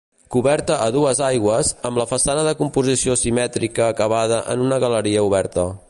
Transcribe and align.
Coberta 0.35 0.77
a 0.85 0.85
dues 0.95 1.19
aigües, 1.27 1.69
amb 1.89 2.01
la 2.03 2.07
façana 2.13 2.47
de 2.47 2.55
composició 2.63 3.19
simètrica 3.25 3.87
acabada 3.89 4.41
en 4.57 4.65
una 4.71 4.83
galeria 4.87 5.29
oberta. 5.31 5.73